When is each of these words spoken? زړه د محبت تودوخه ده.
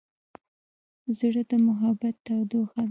زړه 1.17 1.43
د 1.49 1.51
محبت 1.67 2.15
تودوخه 2.25 2.73
ده. 2.75 2.79